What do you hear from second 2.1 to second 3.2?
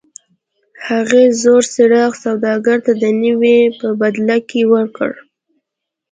سوداګر ته د